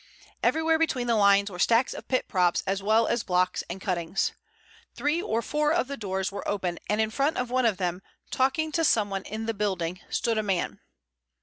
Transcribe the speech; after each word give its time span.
Everywhere 0.41 0.79
between 0.79 1.05
the 1.05 1.13
lines 1.15 1.51
were 1.51 1.59
stacks 1.59 1.93
of 1.93 2.07
pit 2.07 2.27
props 2.27 2.63
as 2.65 2.81
well 2.81 3.05
as 3.05 3.21
blocks 3.21 3.63
and 3.69 3.79
cuttings. 3.79 4.31
Three 4.95 5.21
or 5.21 5.43
four 5.43 5.71
of 5.71 5.87
the 5.87 5.95
doors 5.95 6.31
were 6.31 6.47
open, 6.47 6.79
and 6.89 6.99
in 6.99 7.11
front 7.11 7.37
of 7.37 7.51
one 7.51 7.67
of 7.67 7.77
them, 7.77 8.01
talking 8.31 8.71
to 8.71 8.83
someone 8.83 9.21
in 9.21 9.45
the 9.45 9.53
building, 9.53 9.99
stood 10.09 10.39
a 10.39 10.41
man. 10.41 10.79